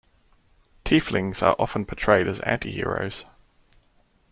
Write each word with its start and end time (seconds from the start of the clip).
Tieflings 0.83 1.43
are 1.43 1.55
often 1.59 1.85
portrayed 1.85 2.27
as 2.27 2.39
antiheroes. 2.39 3.23